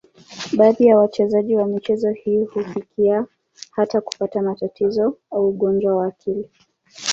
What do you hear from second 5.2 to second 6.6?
au ugonjwa wa akili.